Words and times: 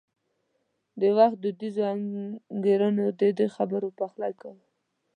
د 0.99 1.01
وخت 1.17 1.37
دودیزو 1.43 1.81
انګېرنو 1.93 3.05
د 3.19 3.21
دې 3.37 3.47
خبرو 3.55 3.89
پخلی 3.99 4.31
کاوه. 4.41 4.65